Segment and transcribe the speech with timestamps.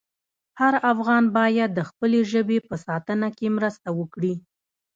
[0.59, 4.33] هر افغان باید د خپلې ژبې په ساتنه کې مرسته وکړي.